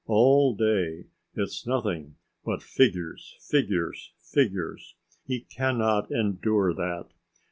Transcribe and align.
All 0.07 0.55
day 0.55 1.09
it's 1.35 1.67
nothing 1.67 2.15
but 2.43 2.63
figures, 2.63 3.35
figures, 3.39 4.13
figures. 4.17 4.95
He 5.27 5.41
cannot 5.41 6.09
endure 6.09 6.73
that. 6.73 7.09